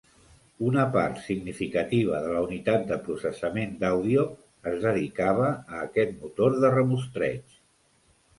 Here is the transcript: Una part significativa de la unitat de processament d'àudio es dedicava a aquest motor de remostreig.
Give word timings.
Una 0.67 0.83
part 0.93 1.19
significativa 1.25 2.21
de 2.23 2.31
la 2.35 2.41
unitat 2.45 2.87
de 2.93 2.97
processament 3.09 3.75
d'àudio 3.83 4.25
es 4.73 4.79
dedicava 4.87 5.45
a 5.53 5.83
aquest 5.83 6.17
motor 6.25 6.59
de 6.67 6.75
remostreig. 6.79 7.57